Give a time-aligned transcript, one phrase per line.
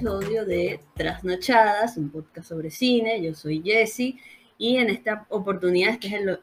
[0.00, 3.22] episodio de Trasnochadas, un podcast sobre cine.
[3.22, 4.18] Yo soy Jessie
[4.56, 6.40] y en esta oportunidad este es el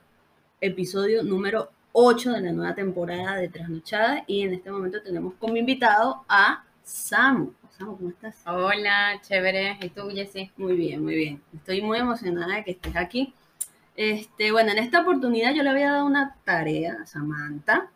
[0.61, 5.57] episodio número 8 de la nueva temporada de Trasnochadas y en este momento tenemos como
[5.57, 7.51] invitado a Samu.
[7.75, 8.35] Samu, ¿cómo estás?
[8.45, 9.79] Hola, chévere.
[9.81, 10.51] ¿Y tú, Jessie?
[10.55, 11.41] Muy bien, muy bien.
[11.55, 13.33] Estoy muy emocionada de que estés aquí.
[13.95, 17.89] Este, bueno, en esta oportunidad yo le había dado una tarea a Samantha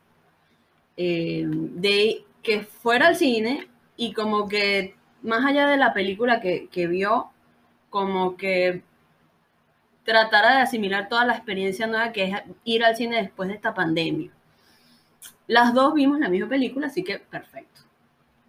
[0.97, 6.67] eh, de que fuera al cine y como que más allá de la película que,
[6.69, 7.29] que vio,
[7.89, 8.83] como que
[10.03, 13.73] tratara de asimilar toda la experiencia nueva que es ir al cine después de esta
[13.73, 14.31] pandemia.
[15.47, 17.81] Las dos vimos la misma película, así que perfecto.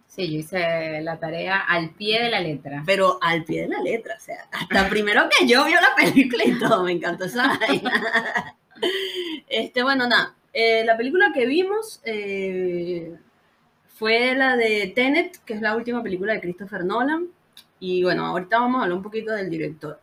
[0.07, 2.83] Sí, yo hice la tarea al pie de la letra.
[2.85, 6.43] Pero al pie de la letra, o sea, hasta primero que yo vio la película
[6.45, 8.55] y todo, me encantó esa vaina.
[9.47, 13.15] Este, bueno, nada, eh, la película que vimos eh,
[14.03, 17.29] fue la de Tenet, que es la última película de Christopher Nolan.
[17.79, 19.97] Y bueno, ahorita vamos a hablar un poquito del director.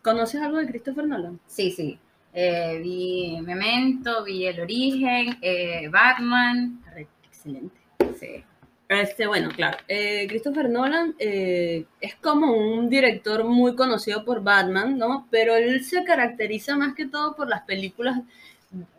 [0.00, 1.38] ¿Conoces algo de Christopher Nolan?
[1.46, 1.98] Sí, sí.
[2.32, 6.82] Eh, vi Memento, vi El Origen, eh, Batman.
[7.22, 7.76] Excelente.
[8.18, 8.42] Sí.
[8.88, 9.76] Este, bueno, claro.
[9.88, 15.28] eh, Christopher Nolan eh, es como un director muy conocido por Batman, ¿no?
[15.30, 18.22] Pero él se caracteriza más que todo por las películas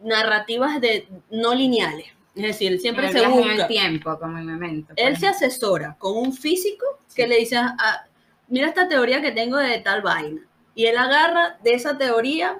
[0.03, 2.13] narrativas de no lineales.
[2.35, 3.61] Es decir, él siempre El se viaje en busca.
[3.61, 4.87] el tiempo, como en Memento.
[4.95, 7.29] por Él se asesora con un físico que Sí.
[7.29, 8.05] le dice, ah,
[8.47, 10.41] mira esta teoría que tengo de tal vaina.
[10.75, 12.59] Y él agarra de esa teoría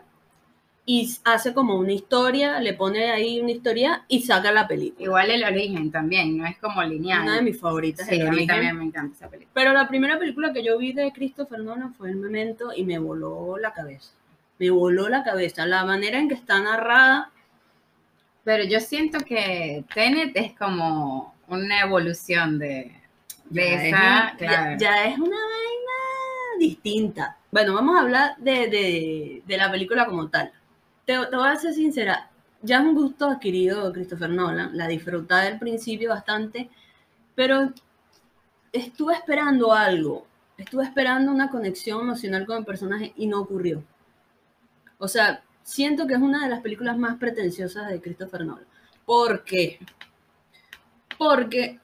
[0.85, 5.05] y hace como una historia, le pone ahí una historia y saca la película.
[5.05, 7.23] Igual El Origen también, no es como lineal.
[7.23, 8.05] Una de mis favoritas.
[8.05, 8.47] Sí, El a mí Origen.
[8.47, 9.49] también me encanta esa película.
[9.55, 12.99] Pero la primera película que yo vi de Christopher Nolan fue El Memento y me
[12.99, 14.11] voló la cabeza.
[14.59, 15.65] Me voló la cabeza.
[15.65, 17.31] La manera en que está narrada.
[18.43, 22.93] Pero yo siento que Tenet es como una evolución de,
[23.49, 24.31] de ya es esa.
[24.33, 24.37] un-
[24.79, 27.37] ya- es una vaina distinta.
[27.51, 30.51] Bueno, vamos a hablar de, de- de la película como tal.
[31.05, 32.29] Te, te voy a ser sincera.
[32.61, 34.75] Ya es un gusto adquirido de Christopher Nolan.
[34.77, 36.69] La disfruté del principio bastante.
[37.35, 37.71] Pero
[38.71, 40.25] estuve esperando algo.
[40.57, 43.83] Estuve esperando una conexión emocional con el personaje y no ocurrió.
[44.97, 48.65] O sea, siento que es una de las películas más pretenciosas de Christopher Nolan.
[49.05, 49.79] ¿Por qué?
[51.17, 51.79] Porque,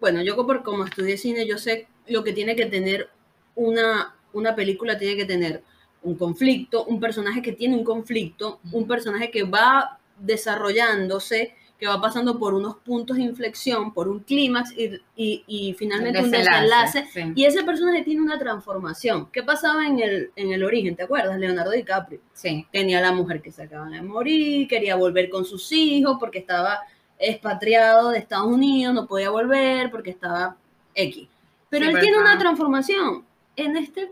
[0.00, 3.10] bueno, yo por como estudié cine, yo sé lo que tiene que tener
[3.54, 5.62] una, una película, tiene que tener
[6.02, 12.00] un conflicto, un personaje que tiene un conflicto, un personaje que va desarrollándose, que va
[12.00, 17.06] pasando por unos puntos de inflexión, por un clímax y, y- y finalmente un desenlace.
[17.12, 17.20] sí.
[17.36, 19.28] Y ese personaje tiene una transformación.
[19.30, 20.96] ¿Qué pasaba en el, en el origen?
[20.96, 21.38] ¿Te acuerdas?
[21.38, 22.66] Leonardo DiCaprio Sí.
[22.72, 26.80] tenía la mujer que se acaba de morir, quería volver con sus hijos porque estaba
[27.16, 30.56] expatriado de Estados Unidos, no podía volver porque estaba
[30.94, 31.28] X.
[31.70, 33.24] Pero Sí, él tiene una transformación.
[33.56, 34.10] En este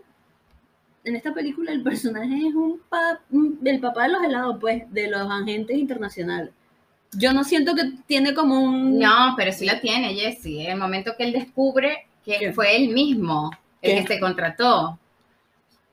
[1.04, 4.92] en esta película el personaje es un pa- un- el papá de los helados, pues,
[4.92, 6.50] de los agentes internacionales.
[7.12, 8.98] Yo no siento que tiene como un...
[8.98, 10.66] No, pero sí lo tiene, Jesse.
[10.68, 12.52] El momento que él descubre que ¿Qué?
[12.52, 13.50] fue él mismo
[13.80, 14.02] el ¿Qué?
[14.02, 14.98] que se contrató.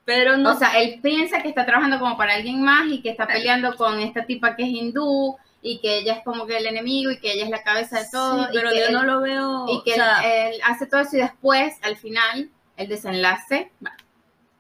[0.06, 0.52] Pero no...
[0.52, 3.76] O sea, él piensa que está trabajando como para alguien más y que está peleando
[3.78, 7.20] con esta tipa que es hindú y que ella es como que el enemigo y
[7.20, 8.44] que ella es la cabeza de todo.
[8.44, 9.66] sí, pero y que yo él, no lo veo...
[9.70, 13.72] y que o él- él, hace todo eso y después, al final, el desenlace,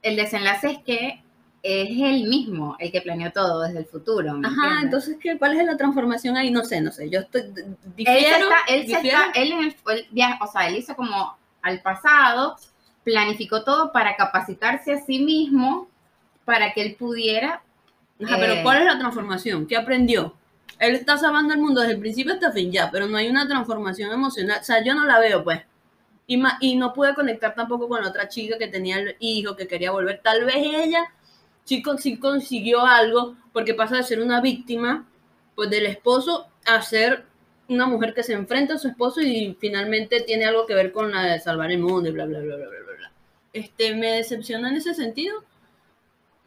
[0.01, 1.22] el desenlace es que
[1.63, 4.33] es él mismo el que planeó todo desde el futuro.
[4.35, 4.83] ¿me Ajá, entiendes?
[4.83, 6.51] entonces, ¿qué, ¿cuál es la transformación ahí?
[6.51, 7.09] No sé, no sé.
[7.09, 7.43] Yo estoy...
[7.43, 7.65] d-
[8.03, 9.17] él se difiero, está, él se difiero.
[9.19, 12.57] está, él en el, el viaje, o sea, él hizo como al pasado,
[13.03, 15.87] planificó todo para capacitarse a sí mismo
[16.45, 17.61] para que él pudiera.
[18.21, 19.67] Ajá, pero Eh, ¿cuál es la transformación?
[19.67, 20.33] ¿Qué aprendió?
[20.79, 23.27] Él está salvando el mundo desde el principio hasta el fin ya, pero no hay
[23.29, 24.59] una transformación emocional.
[24.61, 25.61] O sea, yo no la veo, pues.
[26.27, 29.55] Y, ma- y no pude conectar tampoco con la otra chica que tenía el hijo,
[29.55, 30.21] que quería volver.
[30.23, 31.05] Tal vez ella
[31.65, 35.05] sí, con- sí consiguió algo, porque pasa de ser una víctima,
[35.55, 37.25] pues del esposo, a ser
[37.69, 41.11] una mujer que se enfrenta a su esposo y finalmente tiene algo que ver con
[41.11, 43.11] la de salvar el mundo y bla, bla, bla, bla, bla, bla.
[43.53, 45.43] Este, me decepciona en ese sentido,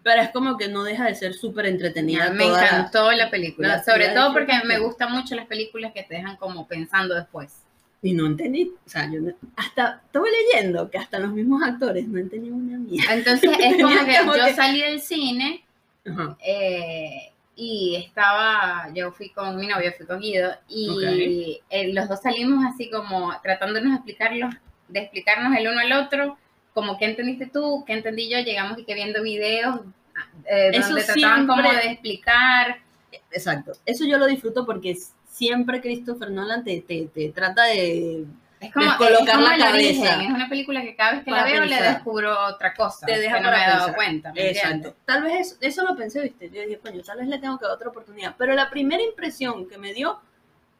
[0.03, 2.31] pero es como que no deja de ser súper entretenida.
[2.31, 6.15] me encantó la película, la- sobre todo porque me gustan mucho las películas que te
[6.17, 7.63] dejan como pensando después.
[8.07, 12.07] Y no entendí, o sea, yo no- hasta, estuve leyendo que hasta los mismos actores
[12.07, 13.15] no entendían una mierda.
[13.15, 15.65] Entonces es como que Como yo que- salí del cine
[16.45, 22.21] eh, y estaba, yo fui con mi novio, fui con Guido, y eh, los dos
[22.23, 24.55] salimos así como tratándonos de explicarlos,
[24.89, 26.37] de explicarnos el uno al otro,
[26.75, 29.81] como qué entendiste tú, qué entendí yo, llegamos y que viendo videos
[30.49, 32.79] eh, Eso donde trataban como siempre- de explicar,
[33.33, 33.73] Exacto.
[33.85, 34.97] Eso yo lo disfruto porque
[35.37, 38.25] siempre Christopher Nolan te, te, te trata de
[38.59, 40.23] es como, colocar la cabeza.
[40.23, 43.05] Es una película que cada vez que la veo le descubro otra cosa.
[43.05, 44.33] Te deja que no me he dado cuenta.
[44.35, 44.95] Exacto.
[45.05, 46.49] Tal vez eso, lo pensé, viste.
[46.49, 48.35] Yo dije, coño, tal vez le tengo que dar otra oportunidad.
[48.39, 50.21] Pero la primera impresión que me dio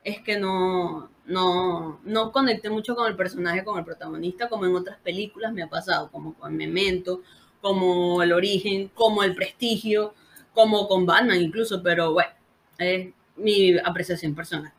[0.03, 4.75] es que no, no, no conecté mucho con el personaje, con el protagonista, como en
[4.75, 7.21] otras películas me ha pasado, como con Memento,
[7.61, 10.15] como El Origen, como El Prestigio,
[10.55, 12.31] como con Batman incluso, pero bueno,
[12.79, 14.73] es mi apreciación personal.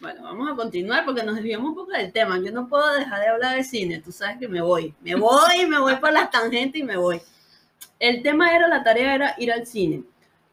[0.00, 2.40] Bueno, vamos a continuar porque nos desviamos un poco del tema.
[2.40, 5.66] Yo no puedo dejar de hablar de cine, tú sabes que me voy, me voy,
[5.68, 7.20] me voy por las tangentes y me voy.
[7.98, 10.04] El tema era, la tarea era ir al cine.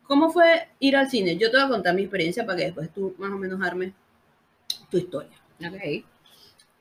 [0.04, 1.38] ¿Cómo fue ir al cine?
[1.38, 3.94] Yo te voy a contar mi experiencia para que después tú más o menos armes
[4.90, 5.38] tu historia.
[5.66, 6.06] Ok.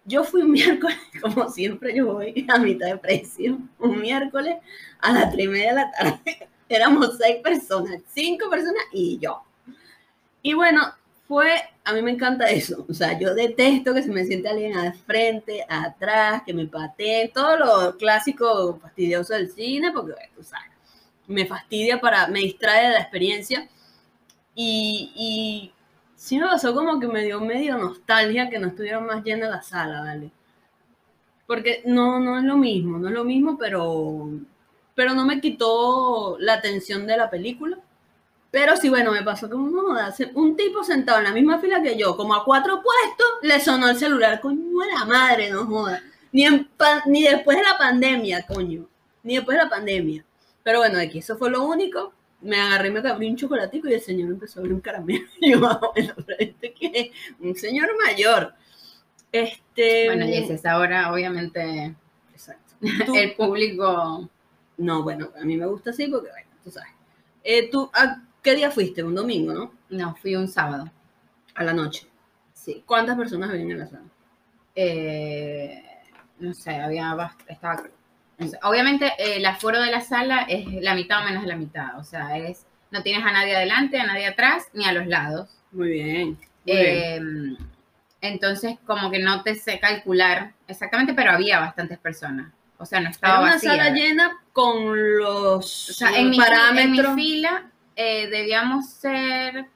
[0.04, 4.56] Yo fui un miércoles, como siempre yo voy a mitad de precio, un miércoles
[5.00, 6.48] a las tres y media de la tarde.
[6.68, 9.40] Éramos seis personas, cinco personas y yo.
[10.46, 10.80] Y bueno,
[11.26, 11.50] fue,
[11.82, 12.86] a mí me encanta eso.
[12.88, 17.32] O sea, yo detesto que se me siente alguien al frente, atrás, que me patee,
[17.34, 20.70] todo lo clásico fastidioso del cine, porque tú sabes
[21.26, 23.68] me fastidia para, me distrae de la experiencia.
[24.54, 25.72] Y, y
[26.14, 29.62] sí me pasó como que me dio medio nostalgia que no estuviera más llena la
[29.62, 30.30] sala, ¿vale?
[31.48, 34.30] Porque no, no es lo mismo, no es lo mismo, pero,
[34.94, 37.80] pero no me quitó la atención de la película.
[38.56, 39.98] Pero sí, bueno, me pasó como no,
[40.32, 43.90] un tipo sentado en la misma fila que yo, como a cuatro puestos, le sonó
[43.90, 44.62] el celular, coño,
[44.98, 46.02] la madre, no joda.
[46.32, 46.46] Ni,
[47.04, 48.88] ni después de la pandemia, coño.
[49.24, 50.24] Ni después de la pandemia.
[50.62, 52.14] Pero bueno, aquí eso fue lo único.
[52.40, 55.26] Me agarré, me abrí un chocolatico y el señor empezó a abrir un caramelo.
[55.38, 58.54] Y yo, ah, bueno, este que un señor mayor.
[59.32, 60.06] Este.
[60.06, 61.94] Bueno, y es ahora, obviamente.
[62.32, 62.72] Exacto.
[63.14, 64.30] el público.
[64.78, 66.92] No, bueno, a mí me gusta así porque, bueno, tú sabes.
[67.44, 69.02] Eh, ¿tú, ¿A qué día fuiste?
[69.02, 69.72] Un domingo, ¿no?
[69.90, 70.88] No, fui un sábado.
[71.56, 72.06] A la noche.
[72.52, 72.84] Sí.
[72.86, 74.04] ¿Cuántas personas venían en la sala?
[74.76, 75.82] Eh,
[76.38, 77.16] no sé, había
[77.48, 77.82] estaba
[78.62, 82.04] Obviamente el aforo de la sala es la mitad o menos de la mitad, o
[82.04, 85.48] sea, es no tienes a nadie adelante, a nadie atrás, ni a los lados.
[85.72, 86.38] Muy bien.
[86.66, 87.56] Em,
[88.20, 92.52] entonces, como que no te sé calcular exactamente, pero había bastantes personas.
[92.78, 97.16] O sea, no estaba Era una sala llena con los, o sea, en parámetros.
[97.16, 99.66] Mi, fila eh, debíamos ser...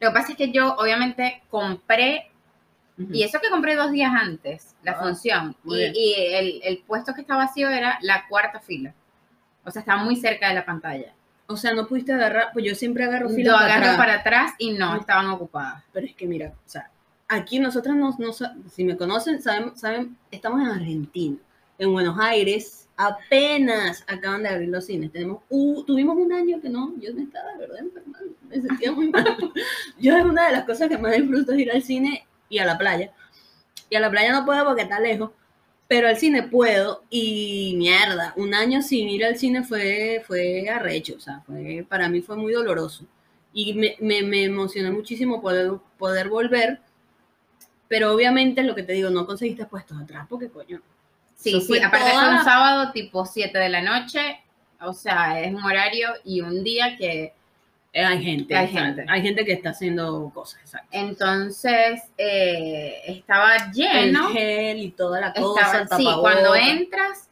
[0.00, 2.32] Lo que pasa es que yo, obviamente, compré
[3.10, 5.56] y eso que compré dos días antes, la ah, función.
[5.64, 6.14] Y,
[6.62, 8.94] el, puesto que estaba vacío era la cuarta fila.
[9.64, 11.14] O sea, estaba muy cerca de la pantalla.
[11.46, 14.72] O sea, no pudiste agarrar, pues yo siempre agarro fila Yo agarro para atrás y
[14.72, 15.82] no, estaban ocupadas.
[15.92, 16.90] Pero es que mira, o sea,
[17.28, 18.16] aquí nosotras no,
[18.70, 21.36] si me conocen, saben, saben, estamos en Argentina,
[21.78, 25.12] en Buenos Aires, apenas acaban de abrir los cines.
[25.12, 25.42] Tenemos,
[25.86, 27.80] tuvimos un año que no, yo no estaba, ¿verdad?
[28.48, 29.24] Me sentía muy mal.
[29.98, 32.66] yo es una de las cosas que más disfruto es ir al cine y a
[32.66, 33.12] la playa.
[33.90, 35.30] Y a la playa no puedo porque está lejos,
[35.88, 41.16] pero al cine puedo y mierda, un año sin ir al cine fue, fue arrecho,
[41.16, 43.04] o sea, fue, para mí fue muy doloroso.
[43.52, 46.80] Y me, me, me emocionó muchísimo poder, poder volver,
[47.88, 50.80] pero obviamente lo que te digo, no conseguiste puestos atrás porque coño.
[51.42, 54.40] Sí, sí, aparte fue un sábado tipo 7 de la noche,
[54.80, 57.34] o sea, es un horario y un día que
[57.94, 59.04] hay gente, hay gente.
[59.06, 60.88] Hay gente que está haciendo cosas, exacto.
[60.92, 64.28] Entonces, eh, estaba lleno.
[64.28, 65.86] El gel y toda la cosa.
[65.96, 67.28] sí, cuando entras,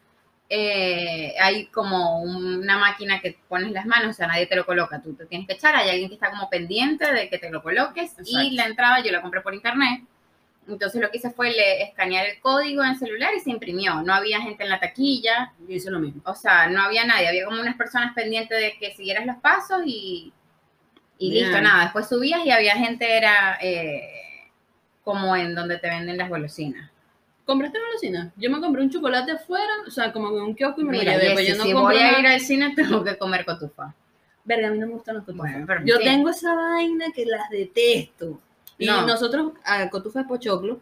[0.50, 5.00] eh, hay como una máquina que pones las manos, o sea, nadie te lo coloca,
[5.00, 7.62] tú te tienes que echar, hay alguien que está como pendiente de que te lo
[7.62, 8.16] coloques.
[8.26, 10.02] Y la entrada yo la compré por internet.
[10.74, 14.02] Entonces lo que hice fue le, escanear el código en el celular y se imprimió.
[14.02, 15.52] No había gente en la taquilla.
[15.68, 16.22] Y hice lo mismo.
[16.24, 17.28] O sea, no había nadie.
[17.28, 20.32] Había como unas personas pendientes de que siguieras los pasos y
[21.20, 21.84] y listo, nada.
[21.84, 24.08] Después subías y había gente, era eh,
[25.04, 26.90] como en donde te venden las golosinas.
[27.44, 28.32] ¿Compraste golosinas?
[28.36, 31.12] Yo me compré un chocolate afuera, o sea, como en un kiosco y me Mira,
[31.12, 31.34] lo llevé.
[31.34, 33.94] Pues yo no si voy a ir al cine, tengo que comer cotufa.
[34.44, 35.54] Verga, a mí no me gustan los cotufas.
[35.84, 38.40] yo tengo esa vaina que las detesto.
[38.80, 40.80] Y nosotros, a cotufa de pochoclo,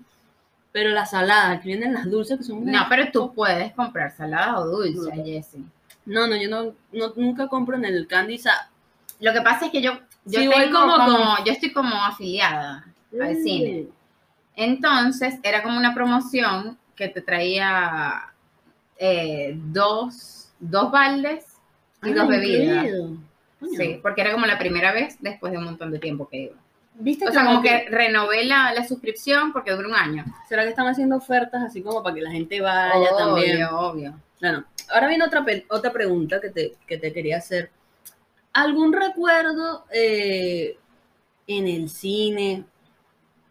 [0.73, 2.65] pero las saladas, que vienen las dulces, que son...
[2.65, 5.65] No, pero tú puedes comprar saladas o dulces, Jessie.
[6.07, 6.75] No, no, yo no,
[7.17, 8.41] nunca compro en el candy.
[9.21, 12.87] Lo que pasa es que yo yo como, yo estoy como afiliada
[13.21, 13.43] al mm.
[13.43, 13.87] cine.
[14.57, 18.33] Entonces, era como una promoción que te traía
[18.99, 21.45] eh, dos, dos baldes
[22.03, 22.87] y dos bebidas.
[23.77, 26.57] Sí, porque era como la primera vez después de un montón de tiempo que iba.
[27.01, 30.25] ¿Viste o sea, como que, renové la, suscripción porque dura un año.
[30.49, 33.63] ¿Será que están haciendo ofertas así como para que la gente vaya también?
[33.63, 34.21] Obvio, obvio.
[34.41, 37.71] Bueno, ahora viene otra, otra pregunta que te, que te quería hacer.
[38.53, 40.77] ¿Algún recuerdo eh,
[41.47, 42.65] en el cine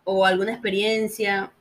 [0.04, 1.51] o alguna experiencia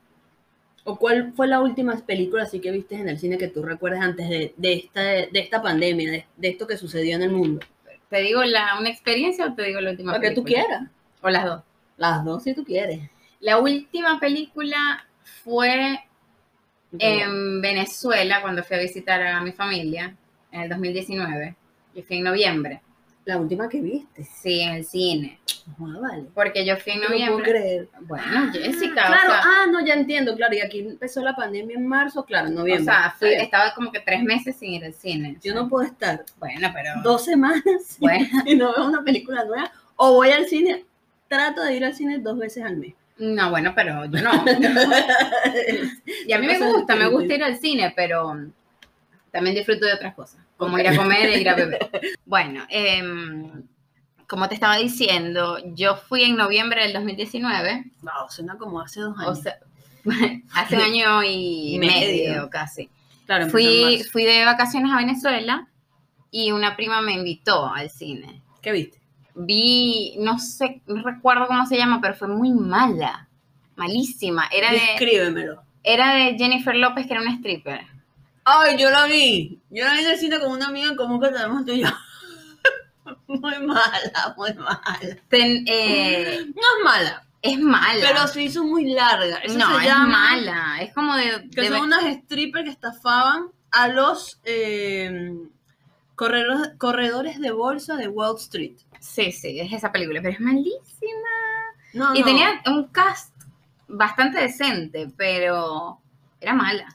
[0.88, 4.02] ¿O cuál fue la última película así que viste en el cine que tú recuerdas
[4.02, 7.61] antes de, de esta, de esta pandemia, de, de esto que sucedió en el mundo?
[8.09, 10.85] ¿Te digo la, una experiencia o te digo la última Lo que tú quieras.
[11.23, 11.62] O las dos.
[11.96, 13.00] Las dos si tú quieres.
[13.40, 15.06] La última película
[15.44, 16.00] fue
[16.98, 20.14] en Venezuela cuando fui a visitar a mi familia
[20.52, 21.56] en el 2019.
[21.94, 22.82] Yo fui en noviembre.
[23.24, 24.22] La última que viste.
[24.22, 25.40] Sí, en el cine.
[25.80, 26.26] Ah, vale.
[26.32, 27.50] Porque yo fui en No lo puedo noviembre.
[27.50, 27.88] creer.
[28.02, 30.54] Bueno, Jessica, Ah, claro, o sea, ah, no, ya entiendo, claro.
[30.54, 32.84] Y aquí empezó la pandemia en marzo, claro, en o noviembre.
[32.84, 35.38] sea, fui- estaba como que tres meses sin ir al cine.
[35.42, 36.90] Yo no puedo estar Bueno, pero.
[37.02, 37.64] dos semanas
[37.98, 38.28] Bueno.
[38.46, 39.72] y no veo una película nueva.
[39.96, 40.84] O voy al cine,
[41.28, 42.95] trato de ir al cine dos veces al mes.
[43.18, 44.30] No, bueno, pero yo no.
[46.26, 48.35] Y a mí me gusta, me gusta ir al cine, pero
[49.30, 51.88] también disfruto de otras cosas, como ir a comer e ir a beber.
[52.26, 53.62] Bueno, em,
[54.26, 59.16] como te estaba diciendo, yo fui en noviembre del 2019, Wow, suena como hace dos
[59.16, 59.40] o años.
[59.40, 59.59] sea,
[60.54, 61.92] hace un año y Medio.
[62.33, 62.88] medio casi.
[63.26, 65.68] claro, Fui, fui de vacaciones a Venezuela
[66.30, 68.42] y una prima me invitó al cine.
[68.61, 68.99] ¿Qué viste?
[69.37, 73.28] Vi, no sé, no recuerdo cómo se llama, pero fue muy mala,
[73.76, 74.47] malísima.
[74.52, 75.62] Era de, Descríbemelo.
[75.83, 77.81] era de Jennifer López, que era una stripper.
[78.45, 79.59] Ay, yo la vi.
[79.71, 81.81] Yo la vi en el cine con una amiga en común que tenemos tú y
[81.83, 81.88] yo.
[83.28, 84.81] Muy mala, muy mala.
[85.28, 88.00] Ten- eh, No es mala, es mala.
[88.00, 89.37] pero se hizo muy larga.
[89.38, 90.78] Eso no, es llama mala.
[90.81, 91.49] Es como de.
[91.50, 95.35] Que de- son unas strippers que estafaban a los eh,
[96.16, 98.76] corredores, corredores de bolsa de Wall Street.
[99.00, 101.28] Sí, sí, es esa película, pero es malísima.
[101.94, 102.25] No, y no.
[102.26, 103.32] tenía un cast
[103.88, 106.00] bastante decente, pero
[106.40, 106.88] era mala.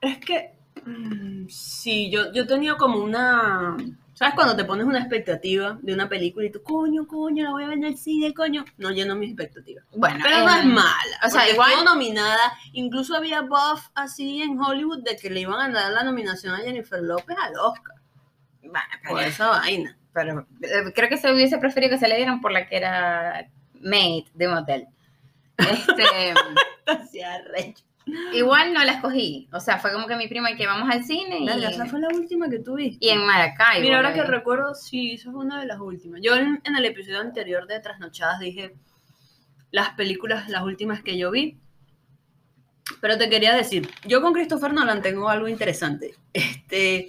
[0.00, 0.52] Es que.
[0.84, 3.76] mm, sí, yo, yo tenía como una.
[4.12, 7.64] ¿Sabes cuando te pones una expectativa de una película y tú, coño, coño, la voy
[7.64, 8.64] a ver en el cine, coño?
[8.78, 9.84] No llenó mis expectativas.
[9.92, 11.18] Bueno, Pero no em, es mala.
[11.26, 12.52] o sea, igual- estuvo nominada.
[12.74, 16.58] Incluso había buff así en Hollywood de que le iban a dar la nominación a
[16.58, 17.96] Jennifer López al Oscar.
[18.74, 19.96] Bueno, Por pero, esa vaina.
[20.12, 23.48] pero, eh, creo que se hubiese preferido que se le dieran por la que era
[23.80, 24.86] maid de un hotel.
[25.58, 26.34] Este,
[28.32, 29.48] igual no la escogí.
[29.52, 32.00] O sea, fue como que mi prima y que vamos al cine y, esa fue
[32.00, 33.04] la última que tuviste.
[33.04, 33.82] y en Maracaibo.
[33.82, 34.26] Mira, ahora que vi.
[34.26, 36.20] recuerdo, sí, esa es una de las últimas.
[36.22, 38.74] Yo en, en el episodio anterior de Trasnochadas dije
[39.70, 41.58] las películas, las últimas que yo vi.
[43.00, 46.14] Pero te quería decir, yo con Christopher Nolan tengo algo interesante.
[46.32, 47.08] Este,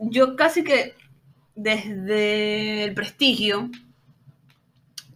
[0.00, 0.94] yo casi que
[1.54, 3.70] desde el prestigio,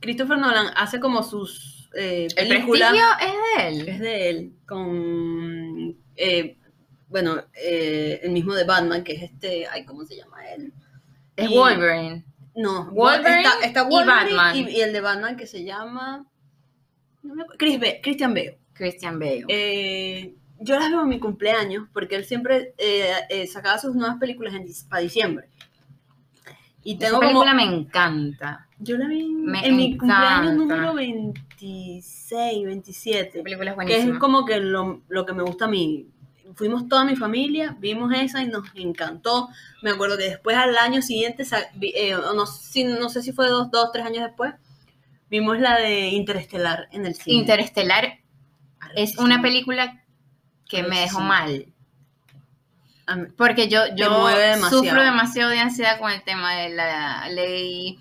[0.00, 3.88] Christopher Nolan hace como sus eh, El prestigio es de él.
[3.88, 6.56] Es de él, con, eh,
[7.08, 10.72] bueno, eh, el mismo de Batman, que es este, ay, ¿cómo se llama él?
[11.36, 12.24] Es Y- Wolverine.
[12.54, 14.56] No, Wolverine está, está y Wolverine Batman.
[14.56, 16.26] Y, y el de Batman que se llama
[17.22, 18.58] no me acuerdo, Chris Christian Bale.
[18.74, 19.44] Christian Bale.
[19.48, 24.16] Eh, yo las veo en mi cumpleaños porque él siempre eh, eh, sacaba sus nuevas
[24.18, 25.48] películas en, para diciembre.
[26.84, 28.66] Y Esa tengo como, película me encanta.
[28.78, 33.28] yo la vi en, me en mi cumpleaños número 26, 27.
[33.38, 34.12] Esa película es que buenísima.
[34.14, 36.08] es como que lo, lo que me gusta a mí.
[36.54, 39.48] Fuimos toda mi familia, vimos esa y nos encantó.
[39.82, 41.44] Me acuerdo que después al año siguiente,
[41.80, 44.52] eh, no, si- no sé si fue dos, dos, tres años después,
[45.30, 47.36] vimos la de Interestelar en el cine.
[47.38, 48.18] Interestelar
[48.96, 50.01] es una película
[50.72, 51.66] que me dejó mal.
[53.36, 54.82] Porque yo, yo demasiado.
[54.82, 57.98] sufro demasiado de ansiedad con el tema de la ley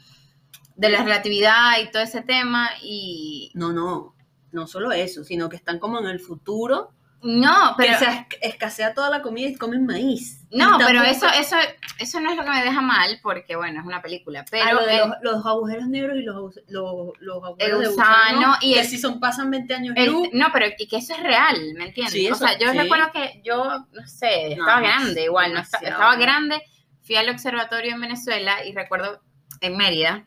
[0.78, 2.70] de la relatividad y todo ese tema.
[2.82, 4.16] Y No, no,
[4.54, 6.92] no solo eso, sino que están como en el futuro,
[7.24, 10.46] no, pero que se es- escasea toda la comida y comen maíz.
[10.52, 11.56] no, pero eso, eso,
[12.00, 14.44] eso no es lo que me deja mal, porque bueno, es una película.
[14.50, 17.82] Pero Ah, lo de el- los, los agujeros negros y los, los, los agujeros El
[17.82, 20.98] de gusano y que si son, pasan 20 años el- luz, no, pero y que
[20.98, 22.14] eso es real, ¿me entiendes?
[22.14, 22.78] Sí, o eso- sea, yo sí.
[22.78, 26.26] recuerdo que yo, no sé, No, estaba grande igual, no estaba grande.
[26.26, 26.64] grande,
[27.04, 29.22] fui al observatorio en Venezuela y recuerdo
[29.62, 30.26] en Mérida,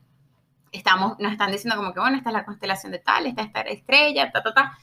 [0.72, 3.46] estamos, nos están diciendo como que, bueno, esta es la constelación de tal, esta es
[3.48, 4.78] esta estrella, ta, ta, ta.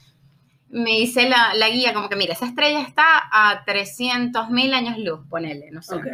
[0.72, 4.98] Me dice la, la guía como que, mira, esa estrella está a 300 mil años
[4.98, 5.96] luz, ponele, no sé.
[5.96, 6.06] Ok.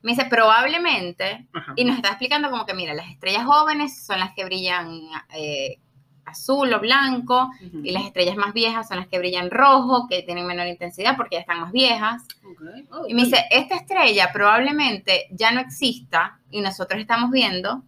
[0.00, 1.72] Me dice, probablemente, Ajá.
[1.76, 5.00] y nos está explicando como que, mira, las estrellas jóvenes son las que brillan
[5.34, 5.78] eh,
[6.24, 7.50] azul o blanco,
[7.82, 11.36] y las estrellas más viejas son las que brillan rojo, que tienen menor intensidad porque
[11.36, 12.22] ya están más viejas.
[12.44, 12.62] Ok.
[12.90, 17.82] Oh, Y me dice, esta estrella probablemente ya no exista y nosotros estamos viendo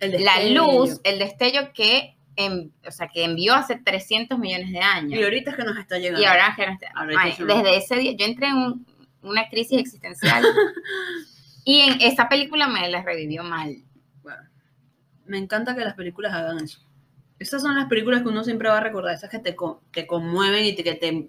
[0.00, 5.18] la luz, el destello que, en- o sea, que envió hace 300 millones de años.
[5.18, 6.20] Y ahorita es que nos está llegando.
[6.20, 7.44] Y ahora que no está- ay, sí.
[7.44, 8.86] desde ese día, yo entré en un-
[9.22, 10.44] una crisis existencial
[11.64, 13.76] y en esa película me la revivió mal.
[14.22, 14.42] Bueno,
[15.26, 16.80] me encanta que las películas hagan eso.
[17.38, 19.54] Esas son las películas que uno siempre va a recordar, esas que te,
[19.92, 21.28] te conmueven y te, que te,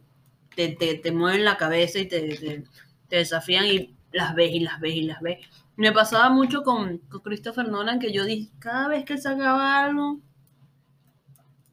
[0.56, 2.64] te, te, mueven la cabeza y te,
[3.10, 5.40] desafían y las ves y las ves y las ves.
[5.76, 10.20] Me pasaba mucho con, con Christopher Nolan que yo dije, cada vez que sacaba algo,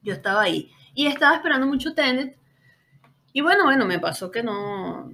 [0.05, 0.71] yo estaba ahí.
[0.93, 2.37] Y estaba esperando mucho Tenet.
[3.33, 5.11] Y bueno, bueno, me pasó que no,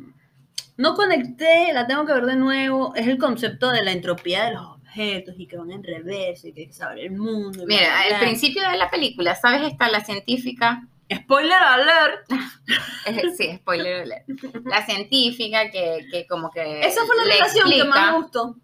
[0.78, 2.94] no conecté, la tengo que ver de nuevo.
[2.96, 6.54] Es el concepto de la entropía de los objetos y que van en reverso y
[6.54, 7.64] que hay que saber el mundo.
[7.66, 9.64] Mira, al principio de la película, ¿sabes?
[9.64, 10.88] Está la científica.
[11.12, 12.26] Spoiler alert.
[13.38, 14.30] sí, spoiler alert.
[14.66, 16.82] La científica que, que como que.
[16.82, 18.56] Esa fue la relación que más me gustó.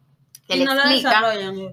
[0.47, 1.21] Que le explica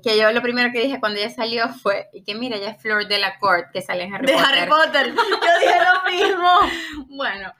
[0.02, 2.83] que yo lo primero que dije cuando ella salió fue y que mira, ella es
[2.83, 4.40] Flor de la Court que sale en Harry Potter.
[4.40, 5.14] De Harry Potter.
[5.14, 7.07] Yo dije lo mismo.
[7.16, 7.54] bueno,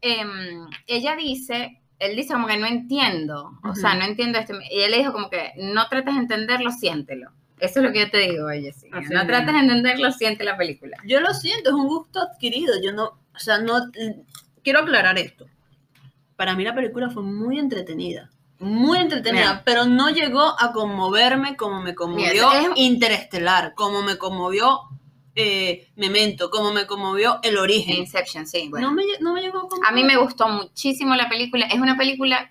[0.00, 4.54] Em, ella dice, él dice como que no entiendo, o sea, no entiendo esto.
[4.70, 7.30] Y él le dijo como que no trates de entenderlo, siéntelo.
[7.58, 8.88] Eso es lo que yo te digo, oye, sí.
[9.10, 10.96] No trates de entenderlo, siente la película.
[11.04, 12.74] Yo lo siento, es un gusto adquirido.
[12.80, 13.90] Yo no, o sea, no.
[14.62, 15.46] Quiero aclarar esto.
[16.36, 18.30] Para mí la película fue muy entretenida.
[18.60, 24.80] Muy entretenida, pero no llegó a conmoverme como me conmovió Interestelar, como me conmovió
[25.36, 27.96] eh, Memento, como me conmovió El Origen.
[27.98, 28.68] Inception, sí.
[28.68, 31.66] No, me, no me llegó a A mí me gustó muchísimo la película.
[31.66, 32.50] Es una película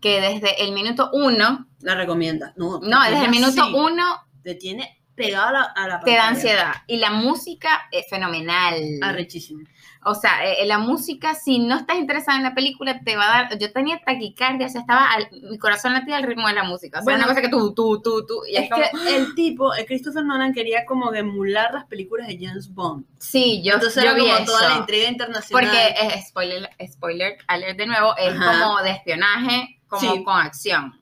[0.00, 1.66] que desde el minuto uno...
[1.80, 2.54] La recomienda.
[2.56, 4.22] No, no desde el minuto uno...
[4.42, 6.74] Te tiene pegada a la, Te da ansiedad.
[6.86, 8.80] Y la música es fenomenal.
[9.02, 9.64] Arrechísimo.
[10.08, 13.42] O sea, eh, la música, si no estás interesada en la película, te va a
[13.42, 13.58] dar.
[13.58, 15.08] Yo tenía taquicardia, o sea, estaba.
[15.50, 17.00] mi corazón latía al ritmo de la música.
[17.00, 18.42] O sea, una cosa que tú, tú, tú, tú.
[18.48, 22.72] Y es, que el tipo, el Christopher Nolan, quería como emular las películas de James
[22.72, 23.04] Bond.
[23.18, 23.74] Sí, yo.
[23.74, 25.64] Entonces yo era como toda la intriga internacional.
[25.64, 31.00] Porque, es spoiler, spoiler alert de nuevo, es como de espionaje, como con acción.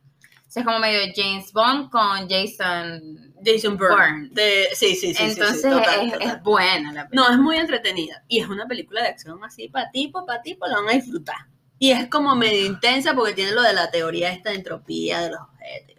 [0.55, 4.31] Sea, es como medio James Bond con Jason Jason Bourne.
[4.73, 5.25] sí, sí, sí.
[5.25, 7.29] Entonces es, buena la película.
[7.29, 8.23] No, es muy entretenida.
[8.29, 11.49] Y es una película de acción así, para tipo, para tipo, la van a disfrutar.
[11.81, 15.31] Y es como medio intensa porque tiene lo de la teoría esta de entropía de
[15.31, 15.97] los objetos.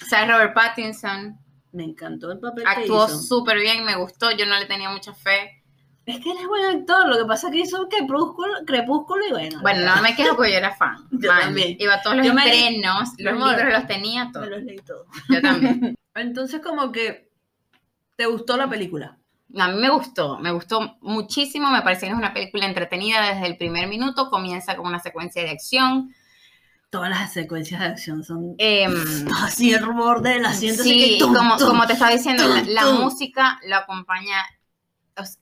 [0.00, 1.36] O sea, Robert Pattinson.
[1.72, 4.30] Me encantó el papel Actuó súper bien, me gustó.
[4.30, 5.64] Yo no le tenía mucha fe.
[6.06, 9.32] Es que él es buen actor, lo que pasa es que hizo crepúsculo, crepúsculo y
[9.32, 9.60] bueno.
[9.60, 10.96] Bueno, no me quejo porque yo era fan.
[11.10, 11.76] yo también.
[11.80, 14.48] Iba a todos los estrenos, los libros los tenía todos.
[14.48, 15.06] Me los leí todos.
[15.28, 15.96] Yo también.
[16.14, 17.28] Entonces, como que,
[18.14, 19.18] ¿te gustó la película?
[19.58, 23.46] A mí me gustó, me gustó muchísimo, me parece que es una película entretenida desde
[23.46, 26.14] el primer minuto, comienza con una secuencia de acción.
[26.88, 28.86] Todas las secuencias de acción son eh,
[29.42, 30.84] así el rumor del asiento.
[30.84, 34.36] Sí, como, como te estaba diciendo, la, música lo acompaña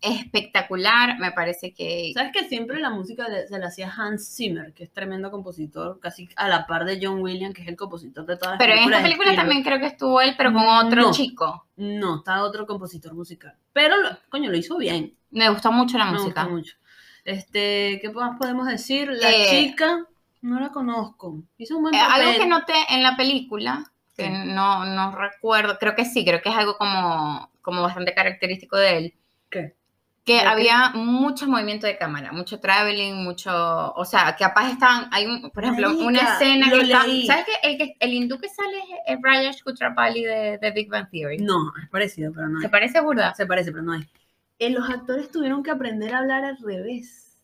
[0.00, 2.12] espectacular, me parece que...
[2.14, 6.28] ¿Sabes que siempre la música se la hacía Hans Zimmer, que es tremendo compositor, casi
[6.36, 9.00] a la par de John Williams, que es el compositor de todas las pero películas?
[9.00, 11.66] Pero en esta película también creo que estuvo él, pero con otro chico.
[11.76, 13.54] No, está otro compositor musical.
[13.72, 13.96] Pero,
[14.28, 15.14] coño, lo hizo bien.
[15.30, 16.44] Me gustó mucho la música.
[16.44, 16.76] Me gustó mucho.
[17.24, 19.10] Este, ¿qué más podemos decir?
[19.10, 20.06] La eh, chica,
[20.42, 21.42] no la conozco.
[21.58, 25.96] Hizo un buen eh, algo que noté en la película, que no, no recuerdo, creo
[25.96, 29.14] que sí, creo que es algo como, como bastante característico de él
[30.24, 35.26] que había mucho movimiento de cámara, mucho traveling, mucho, o sea, que capaz estaban, hay
[35.26, 39.18] un, por ejemplo, una escena que está, ¿sabes que el, el hindú que sale es
[39.22, 41.38] Rajesh Kutrapali de, de, Big Bang Theory?
[41.38, 42.62] No, es parecido, pero no es.
[42.62, 43.34] ¿Se parece burda?
[43.34, 44.06] Se parece, pero no es.
[44.58, 47.36] Eh, los actores tuvieron que aprender a hablar al revés.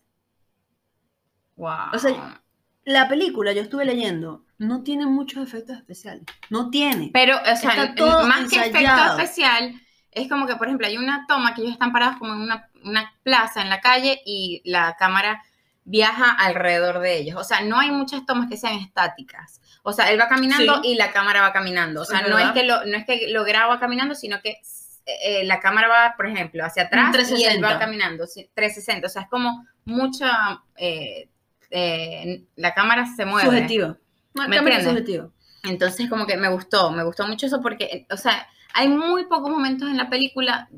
[1.57, 1.93] Wow.
[1.93, 2.41] O sea,
[2.85, 6.25] la película, yo estuve leyendo, no tiene muchos efectos especiales.
[6.49, 7.11] No tiene.
[7.13, 7.95] Pero, o sea,
[8.27, 9.75] más que efecto especial
[10.13, 13.15] es como que, por ejemplo, hay una toma que ellos están parados como en una,
[13.23, 15.43] plaza en la calle y la cámara
[15.85, 17.37] viaja alrededor de ellos.
[17.39, 19.61] O sea, no hay muchas tomas que sean estáticas.
[19.83, 22.03] O sea, él va caminando y la cámara va caminando.
[22.03, 24.61] O sea, no es, que lo, no es que lo graba caminando, sino que
[25.07, 28.25] eh, la cámara va, por ejemplo, hacia atrás y él va caminando.
[28.27, 29.07] 360.
[29.07, 30.63] O sea, es como mucha...
[30.77, 31.29] Eh,
[31.71, 33.49] eh, la cámara se mueve.
[33.49, 33.97] Subjetivo.
[34.35, 35.31] ¿Me entiendes?
[35.63, 39.51] Entonces, como que me gustó, me gustó mucho eso porque, o sea, hay muy pocos
[39.51, 40.69] momentos en la película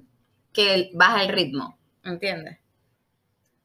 [0.53, 2.63] que baja el ritmo, ¿entiendes?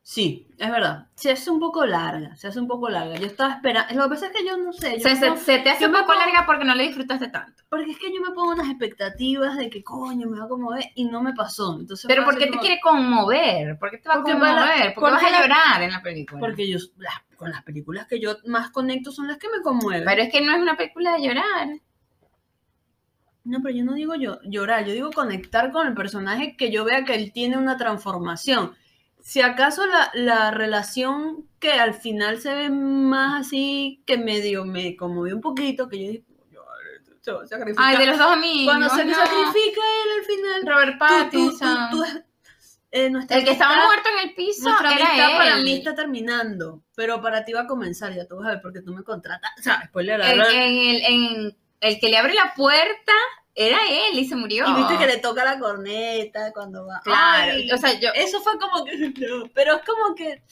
[0.08, 1.08] Sí, es verdad.
[1.16, 3.18] Se hace un poco larga, se hace un poco larga.
[3.18, 3.94] Yo estaba esperando.
[3.94, 5.02] Lo que pasa es que yo no sé.
[5.02, 7.64] se, te hace un poco larga porque no le disfrutaste tanto.
[7.68, 10.86] Porque es que yo me pongo unas expectativas de que coño me va a conmover
[10.96, 11.78] y no me pasó.
[11.78, 13.78] Entonces Pero ¿por qué te quiere conmover?
[13.78, 14.94] ¿Por qué te va a conmover?
[14.96, 16.40] ¿Por qué vas a llorar en la película?
[16.40, 16.78] Porque yo,
[17.36, 20.06] con las películas que yo más conecto son las que me conmueven.
[20.06, 21.68] Pero es que no es una película de llorar.
[23.48, 26.84] No, pero yo no digo yo, llorar, yo digo conectar con el personaje que yo
[26.86, 28.76] vea que él tiene una transformación.
[29.22, 34.96] Si acaso la, la relación que al final se ve más así, que medio me
[34.96, 36.24] conmovió un poquito, que yo dije,
[37.78, 38.66] Ay, de los dos amigos.
[38.74, 39.14] Cuando se no.
[39.16, 40.62] sacrifica él al final.
[40.66, 41.90] Robert tú- tú- Pattinson.
[41.92, 42.24] tú- tú-
[42.92, 45.38] eh, el que estaba amistad- muerto en el piso Nuestra era amistad él.
[45.38, 48.62] para mí está terminando, pero para ti va a comenzar, ya tú vas a ver,
[48.62, 49.52] porque tú me contratas.
[49.60, 53.14] O sea, spoiler en, en el, en el que le abre la puerta
[53.56, 54.66] era él y se murió.
[54.68, 57.00] Y viste que le toca la corneta cuando va.
[57.04, 58.98] Claro, Ay, o sea, yo- Eso fue como que.
[59.28, 60.44] no, pero es como que.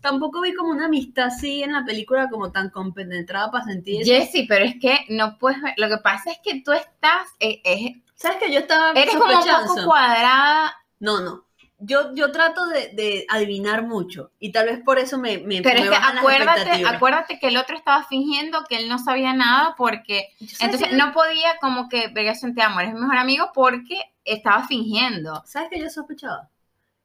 [0.00, 4.10] Tampoco vi como una amistad así en la película, como tan compenetrada para sentir eso.
[4.12, 5.72] Jessy, pero es que no puedes ver.
[5.78, 7.26] Lo que pasa es que tú estás.
[7.40, 10.76] eh, eh, ¿Sabes que yo estaba eres como un poco cuadrada.
[11.00, 11.44] No, no.
[11.86, 15.80] Yo, yo trato de, de adivinar mucho y tal vez por eso me, me, Pero
[15.80, 19.74] me es que acuérdate, acuérdate que el otro estaba fingiendo que él no sabía nada
[19.76, 20.28] porque.
[20.38, 24.66] ¿Sabes Entonces no podía como que Vergación te amo, eres mi mejor amigo porque estaba
[24.66, 25.42] fingiendo.
[25.46, 26.48] ¿Sabes qué yo sospechaba?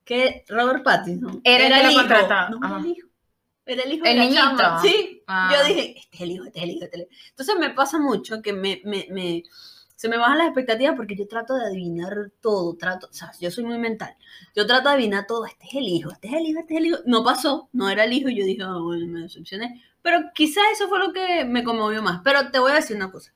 [0.06, 2.02] Que Robert Pattinson Era el que lo hijo.
[2.04, 2.78] No, era Ajá.
[2.80, 3.08] el hijo.
[3.65, 4.58] Era el hijo El de la niñito.
[4.58, 4.82] chama.
[4.82, 5.24] Sí.
[5.28, 5.52] Ah.
[5.54, 7.22] Yo dije, este es el hijo, este es el hijo, este es el hijo.
[7.30, 9.44] Entonces me pasa mucho que me, me, me-
[10.00, 12.78] se me bajan las expectativas porque yo trato de adivinar todo.
[12.78, 14.16] Trato, o sea, yo soy muy mental.
[14.56, 15.46] Yo trato de adivinar todo.
[15.46, 16.98] Este es el hijo, este es el hijo, este es el hijo.
[17.06, 18.30] No pasó, no era el hijo.
[18.30, 19.84] Y yo dije, ah, bueno, me decepcioné.
[20.02, 22.22] Pero quizás eso fue lo que me conmovió más.
[22.24, 23.34] Pero te voy a decir una cosa.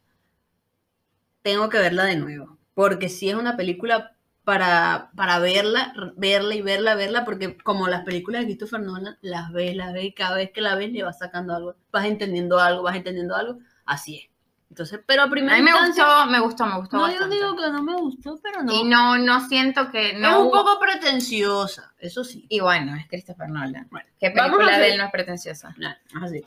[1.42, 2.58] Tengo que verla de nuevo.
[2.74, 8.06] Porque si es una película para, para verla, verla y verla, verla, porque como las
[8.06, 11.04] películas de Christopher Nolan, las ves, las ves y cada vez que la ves le
[11.04, 14.33] vas sacando algo, vas entendiendo algo, vas entendiendo algo, así es.
[14.74, 17.36] Entonces, pero a mí me gustó, me gustó, me gustó no, yo bastante.
[17.36, 18.74] digo que no me gustó, pero no.
[18.74, 20.30] Y no, no siento que no.
[20.30, 22.48] es un hubo- poco pretenciosa, eso sí.
[22.50, 23.88] Y bueno, es Christopher Nolan.
[23.92, 25.76] Bueno, ¿Qué vamos a película de él no es pretenciosa?
[25.78, 26.42] Nah, así.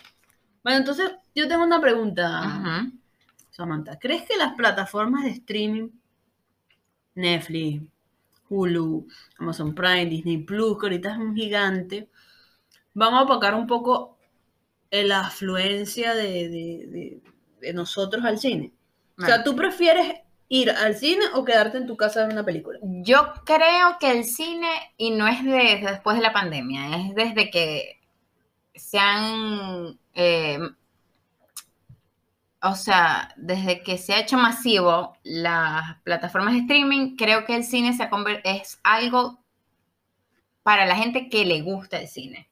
[0.65, 2.91] Bueno, entonces yo tengo una pregunta.
[3.51, 3.97] Samantha.
[4.01, 5.89] ¿Crees que las plataformas de streaming,
[7.15, 7.85] Netflix,
[8.49, 9.07] Hulu,
[9.39, 12.11] Amazon Prime, Disney Plus, que ahorita es un gigante,
[12.93, 14.19] van a opacar un poco
[14.91, 17.21] la afluencia de, de- de-
[17.61, 18.73] de nosotros al cine?
[19.19, 19.43] O sea.
[19.43, 22.79] ¿tú prefieres ir al cine o quedarte en tu casa ver una película?
[22.83, 27.51] Yo creo que el cine, y no es desde después de la pandemia, es desde
[27.51, 28.01] que
[28.75, 30.61] se han, eh,
[32.63, 37.65] o sea, desde que se ha hecho masivo las plataformas de streaming, creo que el
[37.65, 38.11] cine se ha
[38.45, 39.39] es algo
[40.63, 42.49] para la gente que le gusta el cine.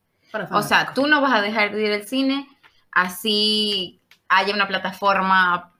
[0.50, 2.48] O sea, tú no vas a dejar de ir al cine
[2.90, 4.00] así
[4.36, 5.72] haya una plataforma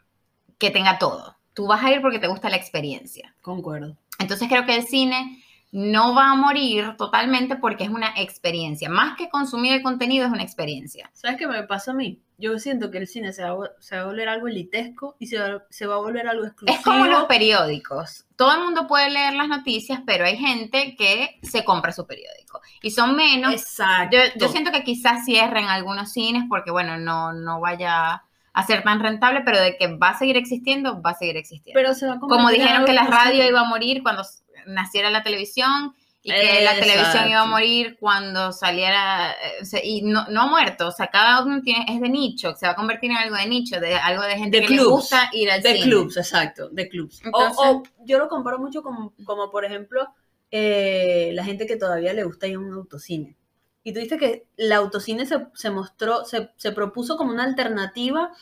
[0.58, 1.36] que tenga todo.
[1.52, 3.34] Tú vas a ir porque te gusta la experiencia.
[3.42, 3.96] Concuerdo.
[4.18, 8.88] Entonces creo que el cine no va a morir totalmente porque es una experiencia.
[8.88, 11.10] Más que consumir el contenido es una experiencia.
[11.12, 12.20] ¿Sabes qué me pasa a mí?
[12.38, 15.16] Yo siento que el cine se va, a vol- se va a volver algo elitesco
[15.18, 16.76] y se va, se va a volver algo exclusivo.
[16.78, 18.24] Es como los periódicos.
[18.36, 22.60] Todo el mundo puede leer las noticias, pero hay gente que se compra su periódico.
[22.82, 23.52] Y son menos.
[23.52, 24.16] Exacto.
[24.16, 28.22] Yo, yo siento que quizás cierren algunos cines porque, bueno, no, no vaya
[28.54, 31.78] a ser tan rentable, pero de que va a seguir existiendo, va a seguir existiendo.
[31.78, 34.22] pero se va a Como dijeron que la radio iba a morir cuando
[34.66, 39.80] naciera la televisión y que la televisión iba a morir cuando saliera, eh, o sea,
[39.84, 42.72] y no, no ha muerto, o sea, cada uno tiene, es de nicho, se va
[42.72, 45.50] a convertir en algo de nicho, de algo de gente De que le gusta ir
[45.50, 45.84] al De cine.
[45.84, 47.20] clubs, exacto, de clubs.
[47.32, 50.08] O, yo lo comparo mucho como, como por ejemplo,
[50.50, 53.36] eh, la gente que todavía le gusta ir a un autocine.
[53.85, 58.33] Y tú dices que el autocine se, se mostró, se, se propuso como una alternativa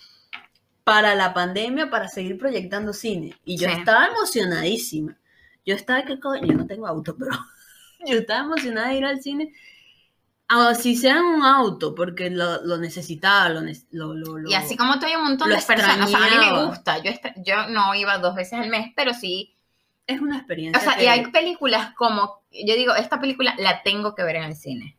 [0.84, 3.34] para la pandemia, para seguir proyectando cine.
[3.44, 3.74] Y yo Sí.
[3.76, 5.16] estaba emocionadísima.
[5.66, 7.30] Yo estaba que coño, yo no tengo auto, pero
[8.06, 9.52] yo estaba emocionada de ir al cine.
[10.48, 14.92] Así sea en un auto, porque lo, lo necesitaba, lo, lo, lo- Y así como
[14.92, 18.18] hay un montón de personas, o sea, a mí me gusta, yo, yo no iba
[18.18, 19.54] dos veces al mes, pero sí,
[20.06, 20.78] es una experiencia.
[20.78, 24.36] o sea, que- y hay películas como, yo digo, esta película la tengo que ver
[24.36, 24.98] en el cine,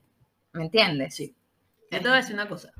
[0.54, 1.16] ¿me entiendes?
[1.16, 1.36] Sí.
[1.92, 2.72] Yo te voy a decir una cosa.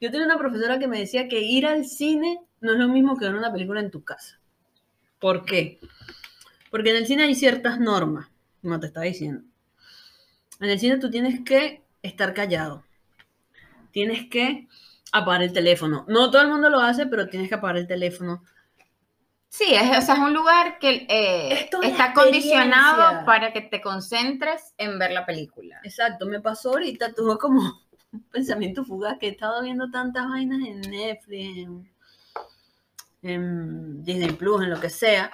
[0.00, 3.16] Yo tenía una profesora que me decía que ir al cine no es lo mismo
[3.16, 4.38] que ver una película en tu casa.
[5.18, 5.80] ¿Por qué?
[6.70, 8.28] Porque en el cine hay ciertas normas,
[8.62, 9.42] como te estaba diciendo.
[10.60, 12.84] En el cine tú tienes que estar callado.
[13.92, 14.66] Tienes que
[15.12, 16.04] apagar el teléfono.
[16.08, 18.44] No todo el mundo lo hace, pero tienes que apagar el teléfono.
[19.56, 24.74] Sí, es, o sea, es un lugar que eh, está condicionado para que te concentres
[24.78, 25.78] en ver la película.
[25.84, 27.60] Exacto, me pasó ahorita, tuve como
[28.12, 31.88] un pensamiento fugaz que he estado viendo tantas vainas en Netflix, en,
[33.22, 35.30] en Disney Plus, en lo que sea.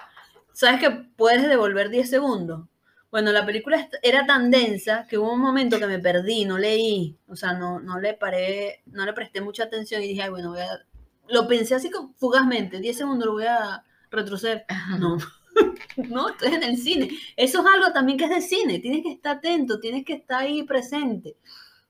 [0.53, 2.67] ¿Sabes que puedes devolver 10 segundos?
[3.09, 7.17] Bueno, la película era tan densa que hubo un momento que me perdí, no leí,
[7.27, 10.51] o sea, no, no le paré, no le presté mucha atención y dije, ay, bueno,
[10.51, 10.85] voy a...
[11.27, 14.65] Lo pensé así como fugazmente, 10 segundos lo voy a retroceder.
[14.99, 15.17] No,
[15.97, 17.09] no, estoy en el cine.
[17.35, 18.79] Eso es algo también que es de cine.
[18.79, 21.37] Tienes que estar atento, tienes que estar ahí presente.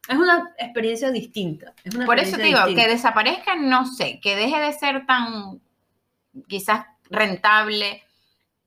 [0.07, 1.73] Es una experiencia distinta.
[1.83, 5.61] es una Por eso te digo, que desaparezca, no sé, que deje de ser tan,
[6.47, 8.03] quizás rentable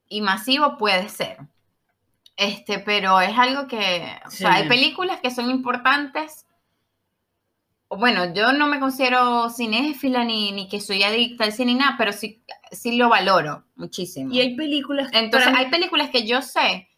[0.09, 1.38] y masivo puede ser.
[2.37, 6.47] Este, pero es algo que, o sea, hay películas que son importantes.
[7.96, 11.96] Bueno, yo no me considero cinéfila ni, ni que soy adicta al cine ni nada,
[11.98, 14.33] pero sí, sí lo valoro muchísimo.
[14.33, 15.11] Y hay películas.
[15.12, 16.88] Entonces, hay películas que yo sé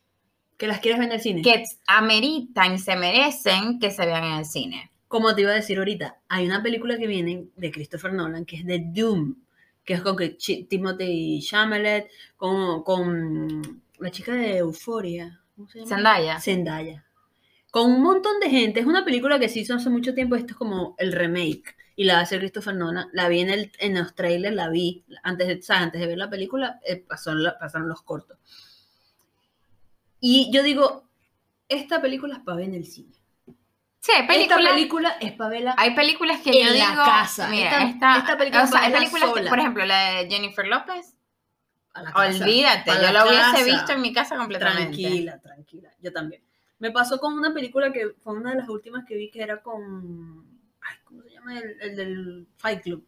[0.57, 1.43] que las quieres ver en el cine.
[1.43, 4.91] Que ameritan y se merecen que se vean en el cine.
[5.09, 8.57] Como te iba a decir ahorita, hay una película que viene de Christopher Nolan que
[8.57, 9.37] es de Doom,
[9.85, 10.17] que es con
[10.69, 15.41] Timothy Chalamet, con, con la chica de Euforia.
[15.55, 15.89] ¿Cómo se llama?
[15.89, 16.41] Zendaya.
[16.41, 17.06] Zendaya.
[17.77, 18.81] Con un montón de gente.
[18.81, 20.35] Es una película que se hizo hace mucho tiempo.
[20.35, 21.77] Esto es como el remake.
[21.95, 23.11] Y la hace Christopher Nolan.
[23.13, 25.05] La vi en, el, en los trailers, la vi.
[25.23, 28.39] Antes de, antes de ver la película, eh, pasaron los cortos.
[30.19, 31.07] Y yo digo,
[31.69, 33.13] esta película es para ver en el cine.
[34.01, 34.59] Sí, hay películas.
[34.59, 35.75] Esta película es para verla.
[35.77, 36.87] Hay películas que yo digo.
[37.05, 37.47] casa.
[37.49, 38.65] Mira, esta, película.
[38.65, 41.15] O sea, hay películas que, por ejemplo, la de Jennifer López.
[42.15, 44.97] Olvídate, yo la hubiese visto en mi casa completamente.
[44.97, 45.91] Tranquila, tranquila.
[46.01, 46.46] Yo también.
[46.79, 49.63] Me pasó con una película que fue una de las últimas que vi que era
[49.63, 50.45] con.
[50.81, 51.59] Ay, ¿Cómo se llama?
[51.59, 53.07] El, del Fight Club.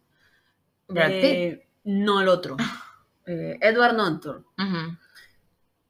[0.95, 2.57] Eh, no, el otro.
[3.25, 4.45] eh, Edward Norton.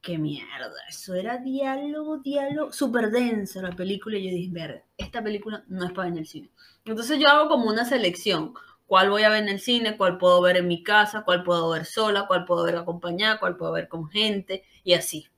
[0.02, 5.22] Qué mierda, eso era diálogo, diálogo, súper densa la película y yo dije, ver, esta
[5.22, 6.50] película no es para ver en el cine.
[6.86, 8.54] Entonces yo hago como una selección,
[8.86, 11.68] cuál voy a ver en el cine, cuál puedo ver en mi casa, cuál puedo
[11.70, 15.28] ver sola, cuál puedo ver acompañada, cuál puedo ver con gente y así.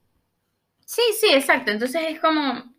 [0.93, 1.71] Sí, sí, exacto.
[1.71, 2.71] Entonces es como,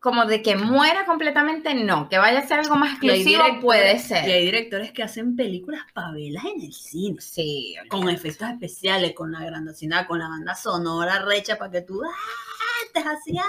[0.00, 2.08] como de que muera completamente, no.
[2.08, 4.28] Que vaya a ser algo más exclusivo, puede ser.
[4.28, 7.20] Y hay directores que hacen películas pavelas en el cine.
[7.20, 7.76] Sí.
[7.88, 12.90] Con efectos especiales, con la grandosidad, con la banda sonora recha para que tú ¡ah!
[12.92, 13.46] te hacías.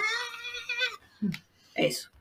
[1.74, 2.13] Eso.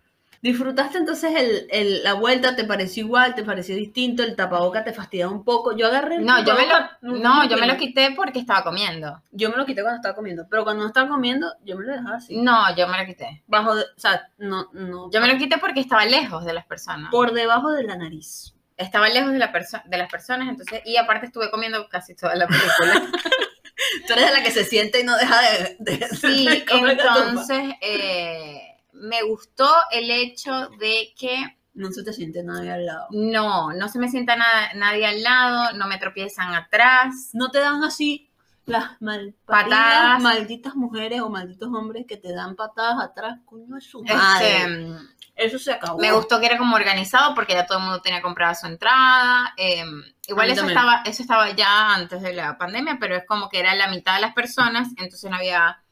[0.43, 1.33] ¿Disfrutaste entonces
[1.71, 2.57] el, la vuelta?
[2.57, 3.37] ¿Te pareció igual?
[3.37, 4.25] ¿Te pareció distinto?
[4.25, 5.77] ¿El tapaboca te fastidiaba un poco?
[5.77, 9.23] Yo agarré el No, yo me lo, no, yo me lo quité porque estaba comiendo.
[9.31, 11.93] Yo me lo quité cuando estaba comiendo, pero cuando no estaba comiendo, yo me lo
[11.93, 12.37] dejaba así.
[12.39, 13.45] No, yo me lo quité.
[13.47, 15.13] Bajo, o sea, no, no.
[15.13, 17.13] Yo me lo quité porque estaba lejos de las personas.
[17.13, 18.57] Por debajo de la nariz.
[18.77, 19.53] Estaba lejos de, la
[19.85, 23.13] de las personas, entonces, y aparte estuve comiendo casi toda la película.
[24.09, 25.77] Tú eres de la que se siente y no deja de...
[25.79, 28.72] de sí, entonces, eh
[29.03, 31.59] me gustó el hecho de que...
[31.75, 33.07] No se te siente nadie al lado.
[33.11, 37.31] No, no se me sienta nada, nadie al lado, no me tropiezan atrás.
[37.33, 38.31] No te dan así
[38.67, 43.85] las mal patadas, malditas mujeres o malditos hombres que te dan patadas atrás, coño es
[43.85, 44.65] su madre.
[44.65, 44.87] Este,
[45.35, 45.99] eso se acabó.
[45.99, 49.55] Me gustó que era como organizado porque ya todo el mundo tenía comprada su entrada.
[49.57, 53.59] Em, igual eso estaba, eso estaba ya antes de la pandemia, pero es como que
[53.59, 55.83] era la mitad de las personas, entonces no había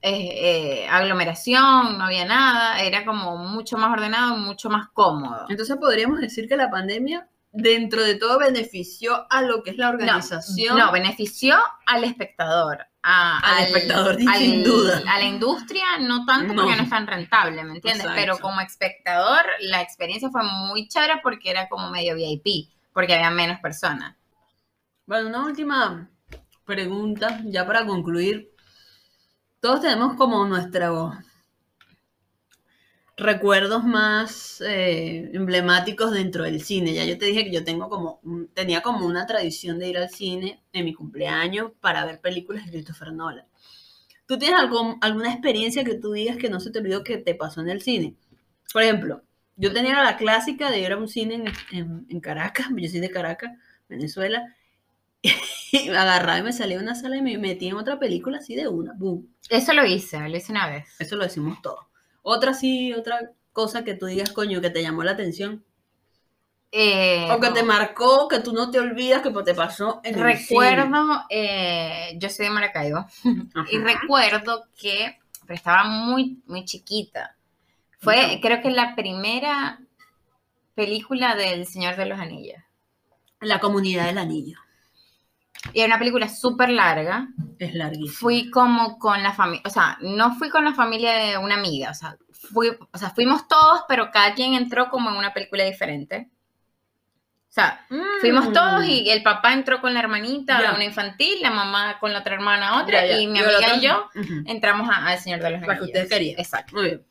[0.00, 5.46] eh, eh, aglomeración, no había nada, era como mucho más ordenado, mucho más cómodo.
[5.48, 9.88] Entonces podríamos decir que la pandemia, dentro de todo, benefició a lo que es la
[9.88, 10.78] organización.
[10.78, 12.86] No, benefició al espectador.
[13.02, 15.02] al, espectador, sin duda.
[15.08, 18.06] A la industria, no tanto porque no es tan rentable, ¿me entiendes?
[18.14, 23.30] Pero como espectador, la experiencia fue muy chévere porque era como medio VIP, porque había
[23.30, 24.14] menos personas.
[25.06, 26.08] Bueno, una última
[26.64, 28.52] pregunta, ya para concluir
[29.60, 31.14] todos tenemos como nuestros
[33.16, 36.94] recuerdos más eh, emblemáticos dentro del cine.
[36.94, 38.20] Ya yo te dije que yo tengo como,
[38.54, 42.70] tenía como una tradición de ir al cine en mi cumpleaños para ver películas de
[42.72, 43.46] Christopher Nolan.
[44.26, 47.60] ¿Tú tienes alguna experiencia que tú digas que no se te olvidó que te pasó
[47.60, 48.14] en el cine?
[48.72, 49.22] Por ejemplo,
[49.56, 51.42] yo tenía la clásica de ir a un cine
[51.72, 53.52] en, en Caracas, yo soy de Caracas,
[53.88, 54.54] Venezuela,
[55.72, 58.38] y me agarraba y me salía de una sala y me metí en otra película
[58.38, 59.28] así de una, boom.
[59.48, 60.88] Eso lo hice, lo hice una vez.
[60.98, 61.86] Eso lo decimos todos.
[62.22, 65.64] Otra sí, otra cosa que tú digas, coño, que te llamó la atención.
[66.70, 71.24] Eh, o que te marcó, que tú no te olvidas que te pasó en Recuerdo,
[71.30, 73.06] eh, yo soy de Maracaibo,
[73.72, 77.36] y recuerdo que, pero estaba muy, muy chiquita.
[78.00, 79.80] Fue, creo que la primera
[80.74, 82.62] película del Señor de los Anillos.
[83.40, 84.58] La comunidad del anillo.
[85.72, 87.28] Y era una película súper larga.
[87.58, 88.18] Es larguísima.
[88.18, 91.90] Fui como con la familia, o sea, no fui con la familia de una amiga,
[91.90, 95.64] o sea, fui, o sea, fuimos todos, pero cada quien entró como en una película
[95.64, 96.30] diferente.
[97.48, 97.86] O sea,
[98.20, 98.52] fuimos mm.
[98.52, 102.20] todos y el papá entró con la hermanita de una infantil, la mamá con la
[102.20, 104.08] otra hermana otra, y mi amiga y yo
[104.46, 105.78] entramos al Señor de los Anillos.
[105.78, 106.38] que ustedes querían.
[106.38, 106.76] Exacto.
[106.76, 107.06] Muy bien.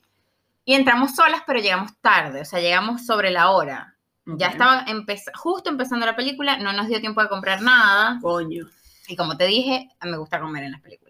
[0.64, 3.97] Y entramos solas, pero llegamos tarde, o sea, llegamos sobre la hora.
[4.36, 4.86] Ya estaba
[5.36, 8.20] justo empezando la película, no nos dio tiempo de comprar nada.
[8.22, 8.66] Coño.
[9.08, 11.08] Y como te dije, me gusta comer en las películas.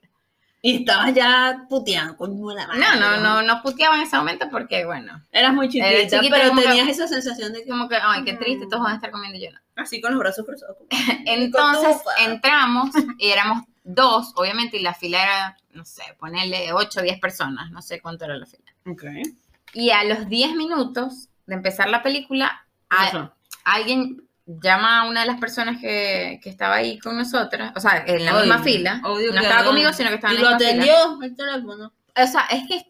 [0.62, 4.86] Y estabas ya puteando con una No, no, no, no puteaba en ese momento porque,
[4.86, 5.24] bueno.
[5.32, 7.96] Eras muy chiquita, Era chiquita, pero como que- tenías esa sensación de que Como que,
[7.96, 9.60] ay, qué triste, todos van a estar comiendo y yo no.
[9.82, 10.78] así con los brazos cruzados.
[11.26, 17.04] Entonces entramos y éramos dos, obviamente, y la fila era, no sé, ponerle 8 o
[17.04, 18.74] 10 personas, no sé cuánto era la fila.
[18.86, 19.04] Ok.
[19.74, 23.34] Y a los 10 minutos de empezar la película, ¿Qué a- pasó?
[23.64, 28.04] alguien llama a una de las personas que, que estaba ahí con nosotras, o sea,
[28.08, 29.02] en la Obvio, misma fila.
[29.04, 29.68] obvio no estaba no.
[29.68, 30.84] conmigo, sino que estaba Y en lo la misma fila.
[30.94, 31.94] atendió el teléfono.
[32.16, 32.86] O sea, es que,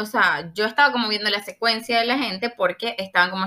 [0.00, 3.44] o sea, yo estaba como viendo la secuencia de la gente porque estaban como...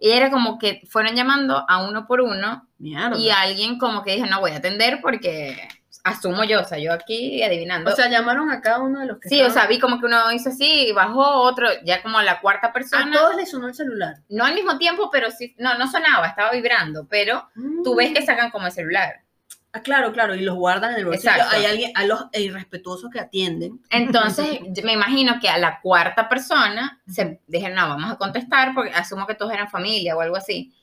[0.00, 3.16] Y era como que fueron llamando a uno por uno Mierda.
[3.18, 5.68] y alguien como que dijo, no voy a atender porque
[6.04, 7.92] asumo yo, o sea, yo aquí adivinando.
[7.92, 10.00] O sea, llamaron a cada uno de los que sí, o sea, estaban- vi como
[10.00, 13.12] que uno hizo así y bajó otro, ya como a la cuarta a persona.
[13.16, 14.16] todos les sonó el celular.
[14.28, 17.48] No al mismo tiempo, pero sí, no, no sonaba, estaba vibrando, pero
[17.84, 19.20] tú ves que sacan como el celular.
[19.74, 21.30] Ah, claro, claro, y los guardan en el bolsillo.
[21.30, 21.56] Exacto.
[21.56, 23.80] Hay alguien, a los irrespetuosos que atienden.
[23.88, 28.90] Entonces, me imagino que a la cuarta persona se dijeron, no, vamos a contestar porque
[28.92, 30.74] asumo que todos eran familia o algo así.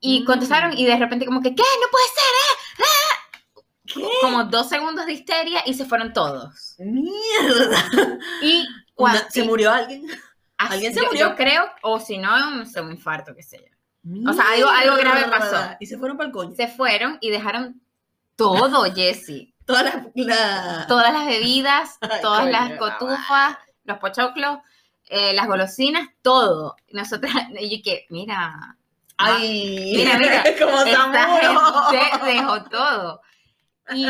[0.00, 0.24] Y Mm.
[0.24, 1.62] contestaron y de repente como que, ¿qué?
[1.62, 2.65] No puede ser, ¿eh?
[3.96, 4.08] ¿Qué?
[4.20, 6.74] Como dos segundos de histeria y se fueron todos.
[6.78, 8.18] ¡Mierda!
[8.42, 9.20] Y cuando...
[9.30, 10.06] ¿Se murió alguien?
[10.58, 11.28] así- ¿Alguien se yo- murió?
[11.30, 14.30] Yo creo, o si no, sé, un infarto, qué sé yo.
[14.30, 15.76] O sea, algo- algo grave pasó.
[15.80, 16.54] Y se fueron para el coño.
[16.54, 17.80] Se fueron y dejaron
[18.36, 19.52] todo, Jessy.
[19.64, 19.94] Todas las...
[20.14, 24.58] la- Todas las bebidas, Ay, todas coño, las la cotufas, los pochoclos,
[25.08, 26.76] eh, las golosinas, todo.
[26.92, 28.76] Nosotras, y yo que, mira,
[29.18, 31.82] Ay, Mira, mira, como Zamuro.
[31.90, 33.22] gente dejó todo.
[33.94, 34.04] Y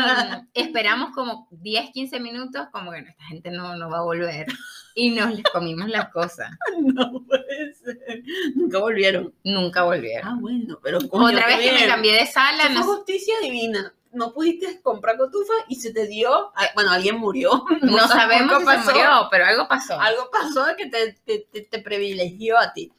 [0.53, 4.47] esperamos como 10, 15 minutos, como que esta gente no, no va a volver.
[4.95, 6.49] Y nos les comimos las cosas.
[6.81, 8.23] No puede ser.
[8.55, 9.33] Nunca volvieron.
[9.43, 10.27] Nunca volvieron.
[10.27, 13.93] Ah, bueno, pero coño, Otra vez que me cambié de sala, Eso no justicia divina.
[14.11, 16.51] No pudiste comprar cotufa y se te dio.
[16.55, 17.63] ah, Bueno, alguien murió.
[17.81, 19.99] no, sabemos si se murió, pero algo pasó.
[19.99, 22.91] Algo pasó que te, te- te privilegió a ti.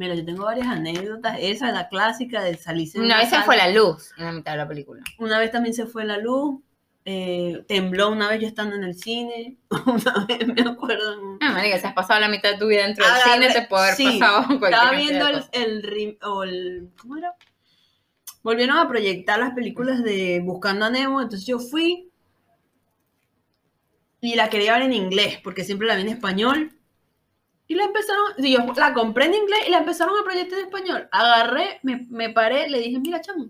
[0.00, 1.36] Mira, yo tengo varias anécdotas.
[1.40, 4.52] Esa es la clásica de salirse Una vez se fue la luz en la mitad
[4.52, 5.02] de la película.
[5.18, 6.58] Una vez también se fue la luz.
[7.04, 9.58] eh, tembló una vez yo estando en el cine.
[9.86, 11.36] Una vez me acuerdo.
[11.42, 13.66] Ah, marica, si has pasado la mitad de tu vida dentro del Agarré- cine, te
[13.68, 17.34] puede haber sí, pasado cualquier Estaba viendo el, el, o el- ¿Cómo era?
[18.42, 21.20] Volvieron a proyectar las películas de Buscando a Nemo.
[21.20, 22.08] Entonces yo fui.
[24.22, 26.72] Y la quería ver en inglés, porque siempre la vi en español.
[27.70, 31.08] Y la empezaron, yo la compré en inglés y la empezaron a proyectar en español.
[31.12, 33.46] Agarré, me, me paré, le dije, mira, chamo,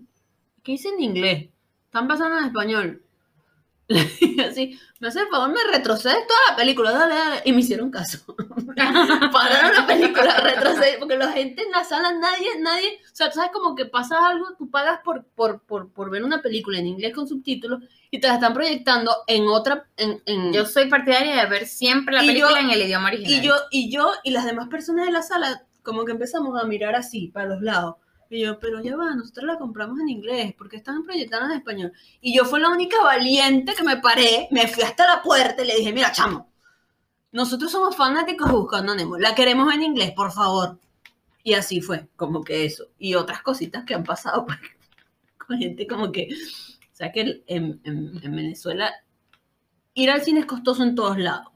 [0.61, 1.49] ¿qué dice en inglés?
[1.85, 3.03] Están pasando en español.
[3.87, 7.41] Le dije así, me hace el favor, me retrocedes toda la película.
[7.45, 8.19] Y me hicieron caso.
[8.75, 13.37] Pararon la película, retroceder, porque la gente en la sala, nadie, nadie, o sea, tú
[13.39, 16.85] sabes como que pasa algo, tú pagas por, por, por, por ver una película en
[16.85, 17.81] inglés con subtítulos
[18.11, 22.13] y te la están proyectando en otra, en, en, Yo soy partidaria de ver siempre
[22.13, 23.31] la Y película yo- en el idioma original.
[23.31, 26.65] y yo, y yo, y las demás personas de la sala, como que empezamos a
[26.67, 27.95] mirar así, para los lados.
[28.29, 31.91] Y yo, pero ya va, nosotros la compramos en inglés, porque están proyectando en español.
[32.21, 35.67] Y yo fui la única valiente que me paré, me fui hasta la puerta y
[35.67, 36.49] le dije, mira, chamo,
[37.31, 40.77] nosotros somos fanáticos Buscando Nemo, la queremos en inglés, por favor.
[41.43, 42.85] Y así fue, como que eso.
[42.99, 44.59] Y otras cositas que han pasado pues,
[45.47, 46.29] con gente como que,
[47.01, 48.91] sea, que en, en- en Venezuela
[49.93, 51.47] ir al cine es costoso en todos lados,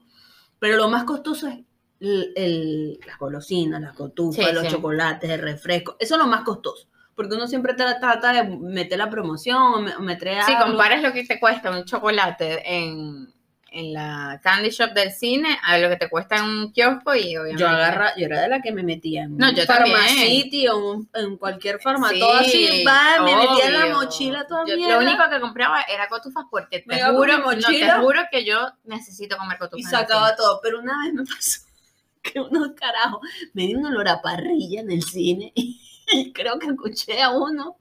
[0.58, 1.58] pero lo más costoso es
[2.00, 4.70] el- el- las golosinas, las cotufas, Sí, los sí.
[4.70, 5.96] chocolates, el refresco.
[5.98, 10.42] Eso es lo más costoso, porque uno siempre tra- trata de meter la promoción meter
[10.44, 10.66] Si algo.
[10.68, 13.32] comparas lo que te cuesta un chocolate en,
[13.78, 17.36] en la candy shop del cine a lo que te cuesta en un kiosco y
[17.36, 17.60] obviamente...
[17.60, 19.96] Yo agarra, yo era de la que me metía en No, un yo también.
[19.96, 24.46] Pharmacity o un- en cualquier farmacia, Sí, todo así, va, me metía en la mochila
[24.46, 24.94] toda Yo- mierda.
[25.00, 29.36] Lo único que compraba era cotufas porque te juro, no, te juro que yo necesito
[29.36, 29.80] comer cotufas.
[29.80, 30.60] y sacaba todo.
[30.62, 31.60] Pero una vez me pasó
[32.22, 33.20] que unos carajos
[33.52, 37.76] me dio un olor a parrilla en el cine y creo que escuché a uno.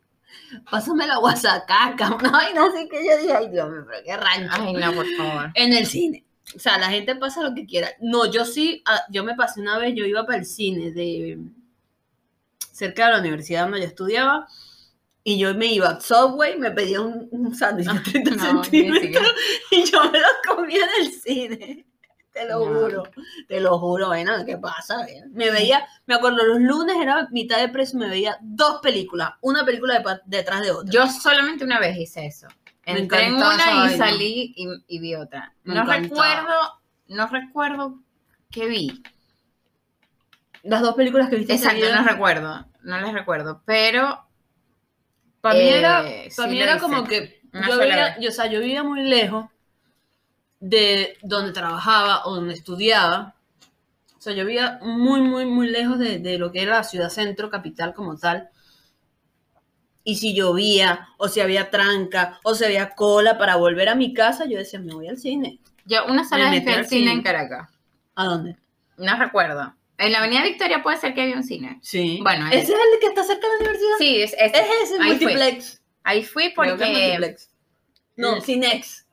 [0.70, 4.52] Pásame la guasacaca, una vaina así que yo dije, ay Dios mío, pero qué rancho.
[4.52, 5.52] Ay, no, por favor.
[5.54, 6.24] En el cine.
[6.56, 7.90] O sea, la gente pasa lo que quiera.
[8.00, 11.40] No, yo sí, ah, yo me pasé una vez, yo iba para el cine de
[12.72, 14.48] cerca de la universidad donde yo estudiaba
[15.24, 18.64] y yo me iba a Subway, me pedía un, un sándwich de 30 No, ni
[18.64, 19.34] centímetros
[19.72, 21.86] y yo me lo comía en el cine.
[22.36, 22.66] Te lo No.
[22.66, 23.04] juro,
[23.48, 25.08] te lo juro, bueno, ¿qué pasa?
[25.32, 29.64] Me veía, me acuerdo, los lunes era mitad de precio, me veía dos películas, una
[29.64, 30.92] película de detrás de otra.
[30.92, 32.48] Yo solamente una vez hice eso.
[32.86, 35.54] Entré en una y salí y, y vi otra.
[35.64, 36.42] Me no encantaba.
[36.42, 36.60] recuerdo,
[37.08, 38.00] no recuerdo
[38.52, 39.02] qué vi.
[40.64, 44.28] Las dos películas que viste Exacto, no recuerdo, no les recuerdo, pero
[45.40, 46.82] Para mí Eh, era, sí para mí era hice.
[46.82, 49.46] como que yo vivía, yo, o sea, yo vivía muy lejos
[50.66, 53.36] de donde trabajaba o donde estudiaba.
[54.18, 57.10] O sea, yo vivía muy, muy, muy lejos de, de lo que era la ciudad
[57.10, 58.50] centro, capital como tal.
[60.04, 64.14] Y si llovía, o si había tranca, o si había cola para volver a mi
[64.14, 65.60] casa, yo decía, me voy al cine.
[65.86, 67.70] Yo una sola vez fui al cine en Caracas.
[68.16, 68.58] ¿A dónde?
[68.98, 69.76] No recuerdo.
[70.00, 71.78] En la Avenida Victoria puede ser que había un cine.
[71.84, 72.20] Sí.
[72.24, 73.98] Bueno, ¿Ese es el que está cerca de la universidad?
[74.00, 74.52] Sí, es, es,
[74.84, 75.70] ese, ahí multiplex.
[75.70, 75.86] Fui.
[76.04, 76.86] Ahí fui porque...
[76.86, 77.50] Multiplex.
[78.18, 79.05] No, Cinex.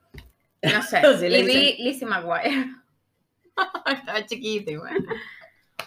[0.63, 1.01] No sé.
[1.19, 1.77] Sí y vi.
[1.83, 2.67] Lizzie McGuire.
[3.87, 5.05] Estaba chiquita igual.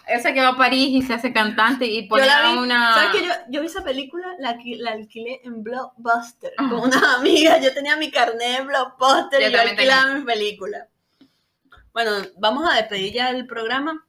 [0.06, 2.24] Esa que va a París y se hace cantante y pone
[2.58, 2.94] una...
[2.94, 4.28] ¿Sabes que yo, yo vi esa película?
[4.38, 6.68] La, la alquilé en Blockbuster Ah.
[6.70, 7.60] con unas amigas.
[7.60, 10.86] Yo tenía mi carnet de Blockbuster Yo y yo alquilaba mi película.
[11.92, 14.05] Bueno, vamos a despedir ya el programa.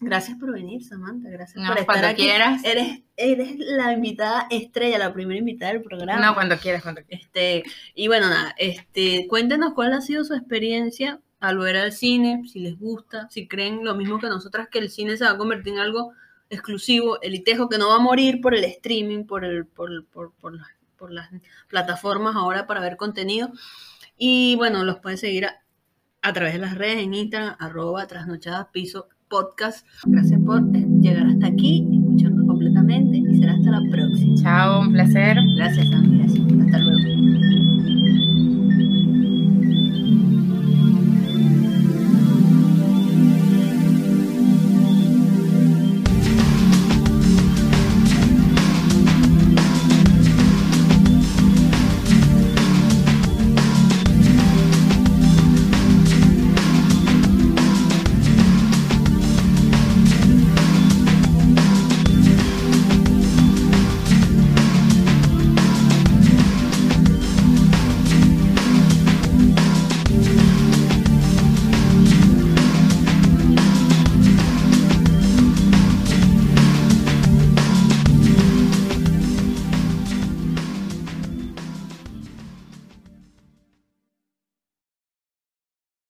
[0.00, 1.30] Gracias por venir, Samantha.
[1.30, 2.22] Gracias No, por estar cuando aquí.
[2.22, 2.62] quieras.
[2.64, 6.20] Eres, eres la invitada estrella, la primera invitada del programa.
[6.24, 7.24] No, cuando quieras, cuando quieras.
[7.26, 12.42] Este, y bueno, nada, este, cuéntenos cuál ha sido su experiencia al ver al cine,
[12.50, 15.38] si les gusta, si creen lo mismo que nosotras, que el cine se va a
[15.38, 16.12] convertir en algo
[16.50, 20.54] exclusivo, elitejo, que no va a morir por el streaming, por, el, por, por, por,
[20.56, 21.28] las, por las
[21.68, 23.50] plataformas ahora para ver contenido.
[24.16, 25.62] Y bueno, los pueden seguir a,
[26.22, 29.86] a través de las redes en Instagram, arroba trasnochadas piso podcast.
[30.06, 34.34] Gracias por eh, llegar hasta aquí, escuchando completamente y será hasta la próxima.
[34.36, 35.38] Chao, un placer.
[35.56, 36.32] Gracias, amigas.
[36.64, 38.35] Hasta luego.